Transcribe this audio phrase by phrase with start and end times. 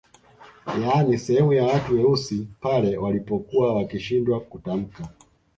[0.81, 5.07] Yaani sehemu ya watu weusi pale walipokuwa wakishindwa kutamka